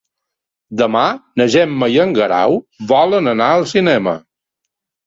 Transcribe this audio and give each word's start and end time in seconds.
Demà 0.81 1.03
na 1.41 1.47
Gemma 1.57 1.91
i 1.97 2.01
en 2.07 2.17
Guerau 2.17 2.59
volen 2.95 3.35
anar 3.37 3.55
al 3.61 3.71
cinema. 3.77 4.21